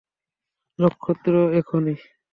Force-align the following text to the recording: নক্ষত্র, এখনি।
নক্ষত্র, 0.79 1.33
এখনি। 1.59 1.93